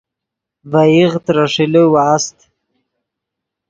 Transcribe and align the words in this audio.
ڤے 0.71 0.83
ایغ 0.95 1.13
ترے 1.25 1.45
ݰیلے 1.53 1.83
واست 1.93 2.37